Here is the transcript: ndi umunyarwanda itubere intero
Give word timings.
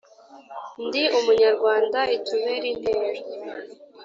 ndi 0.85 1.03
umunyarwanda 1.17 1.99
itubere 2.17 2.67
intero 2.73 3.19